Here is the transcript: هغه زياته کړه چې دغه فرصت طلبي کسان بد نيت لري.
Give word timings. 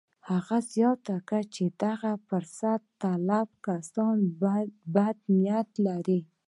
هغه 0.29 0.57
زياته 0.73 1.15
کړه 1.27 1.41
چې 1.55 1.63
دغه 1.83 2.11
فرصت 2.27 2.81
طلبي 3.01 3.55
کسان 3.65 4.17
بد 4.95 5.17
نيت 5.43 5.69
لري. 5.87 6.19